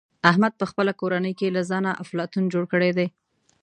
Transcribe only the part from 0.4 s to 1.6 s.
په خپله کورنۍ کې